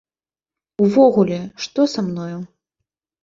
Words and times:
Увогуле, 0.85 1.37
што 1.65 1.85
са 1.93 2.05
мною? 2.09 2.39